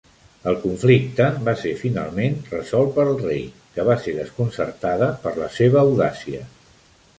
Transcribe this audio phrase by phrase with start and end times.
[0.51, 3.45] El conflicte va ser finalment resolt pel rei
[3.77, 6.45] que va ser desconcertada per la seva audàcia.